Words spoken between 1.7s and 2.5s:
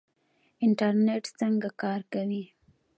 کار کوي؟